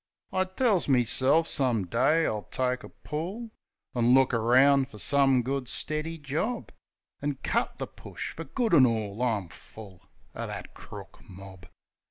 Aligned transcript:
I 0.33 0.45
tells 0.45 0.89
meself 0.89 1.47
some 1.47 1.85
day 1.85 2.25
I'll 2.25 2.47
take 2.49 2.83
a 2.83 2.89
pull 2.89 3.51
An' 3.93 4.15
look 4.15 4.31
eround 4.33 4.87
fer 4.89 4.97
some 4.97 5.43
good, 5.43 5.67
stiddy 5.67 6.17
job. 6.17 6.71
An' 7.21 7.35
cut 7.43 7.77
the 7.77 7.85
push 7.85 8.31
fer 8.35 8.45
good 8.45 8.73
an' 8.73 8.87
all; 8.87 9.21
I'm 9.21 9.49
full 9.49 10.01
Of 10.33 10.47
that 10.47 10.73
crook 10.73 11.19
mob 11.29 11.67